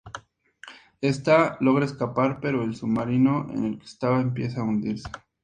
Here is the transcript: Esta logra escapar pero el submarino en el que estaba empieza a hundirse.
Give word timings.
Esta 1.01 1.57
logra 1.59 1.85
escapar 1.85 2.39
pero 2.41 2.63
el 2.63 2.73
submarino 2.75 3.45
en 3.51 3.65
el 3.65 3.77
que 3.77 3.85
estaba 3.85 4.19
empieza 4.19 4.61
a 4.61 4.63
hundirse. 4.63 5.07